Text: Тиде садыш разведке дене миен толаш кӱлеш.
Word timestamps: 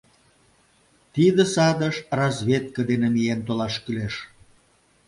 Тиде 1.13 1.43
садыш 1.53 1.95
разведке 2.17 2.81
дене 2.89 3.07
миен 3.13 3.39
толаш 3.47 3.75
кӱлеш. 3.83 4.15